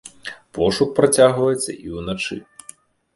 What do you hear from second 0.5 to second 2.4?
Пошук працягваецца і ўначы.